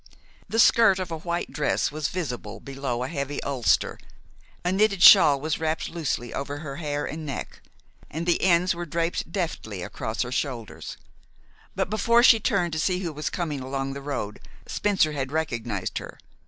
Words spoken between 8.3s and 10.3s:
ends were draped deftly across